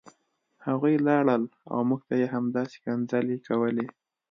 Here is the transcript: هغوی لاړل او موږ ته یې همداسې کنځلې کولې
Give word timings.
هغوی 0.65 0.95
لاړل 1.07 1.43
او 1.71 1.79
موږ 1.89 2.01
ته 2.07 2.13
یې 2.21 2.27
همداسې 2.35 2.77
کنځلې 2.85 3.37
کولې 3.47 3.87